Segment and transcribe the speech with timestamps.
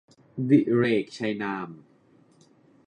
[0.49, 1.69] ดิเรก ชัยนาม